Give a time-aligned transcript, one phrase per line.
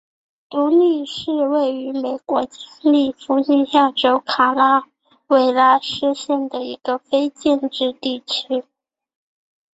[0.49, 4.85] 独立是位于美国加利福尼亚州卡拉
[5.27, 8.65] 韦拉斯县的一个非建制地区。